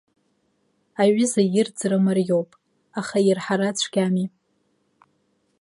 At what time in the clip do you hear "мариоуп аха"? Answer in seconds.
2.05-3.17